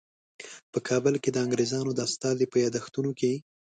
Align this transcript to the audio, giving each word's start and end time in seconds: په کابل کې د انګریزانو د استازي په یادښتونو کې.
په 0.71 0.79
کابل 0.89 1.13
کې 1.23 1.29
د 1.31 1.37
انګریزانو 1.45 1.91
د 1.95 1.99
استازي 2.09 2.45
په 2.49 2.57
یادښتونو 2.63 3.11
کې. 3.19 3.33